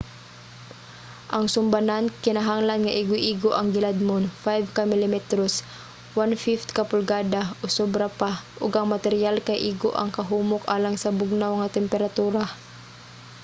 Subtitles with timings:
[1.35, 5.53] ang sumbanan kinahanglan nga igo-igo ang giladmon 5 ka milimetros
[6.19, 8.31] 1/5 ka pulgada o sobra pa
[8.63, 12.43] ug ang materyal kay igo ang kahumok alang sa bugnaw nga temperatura